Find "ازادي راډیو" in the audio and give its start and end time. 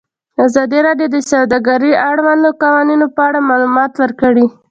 0.45-1.07